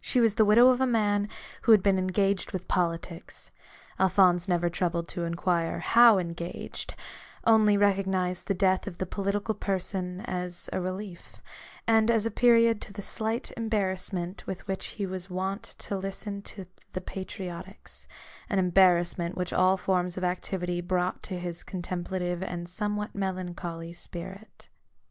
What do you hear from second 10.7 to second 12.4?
a relief, and as a